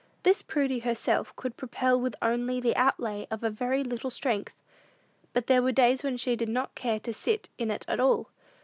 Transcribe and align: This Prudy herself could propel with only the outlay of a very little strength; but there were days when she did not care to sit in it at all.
This 0.23 0.41
Prudy 0.41 0.79
herself 0.79 1.35
could 1.35 1.55
propel 1.57 2.01
with 2.01 2.15
only 2.23 2.59
the 2.59 2.75
outlay 2.75 3.27
of 3.29 3.43
a 3.43 3.51
very 3.51 3.83
little 3.83 4.09
strength; 4.09 4.55
but 5.31 5.45
there 5.45 5.61
were 5.61 5.71
days 5.71 6.01
when 6.01 6.17
she 6.17 6.35
did 6.35 6.49
not 6.49 6.73
care 6.73 6.99
to 7.01 7.13
sit 7.13 7.49
in 7.59 7.69
it 7.69 7.85
at 7.87 7.99
all. 7.99 8.29